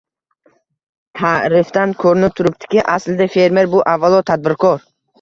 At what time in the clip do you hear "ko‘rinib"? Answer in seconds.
2.05-2.35